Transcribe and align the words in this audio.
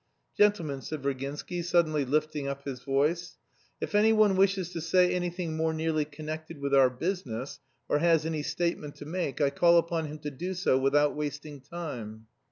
"Gentlemen," 0.35 0.81
said 0.81 1.03
Virginsky, 1.03 1.61
suddenly 1.63 2.05
lifting 2.05 2.47
up 2.47 2.65
his 2.65 2.79
voice, 2.81 3.37
"if 3.79 3.93
anyone 3.93 4.35
wishes 4.35 4.71
to 4.71 4.81
say 4.81 5.13
anything 5.13 5.55
more 5.55 5.75
nearly 5.75 6.05
connected 6.05 6.57
with 6.57 6.73
our 6.73 6.89
business, 6.89 7.59
or 7.87 7.99
has 7.99 8.25
any 8.25 8.41
statement 8.41 8.95
to 8.95 9.05
make, 9.05 9.39
I 9.41 9.51
call 9.51 9.77
upon 9.77 10.05
him 10.07 10.17
to 10.21 10.31
do 10.31 10.55
so 10.55 10.79
without 10.79 11.15
wasting 11.15 11.61
time." 11.61 12.25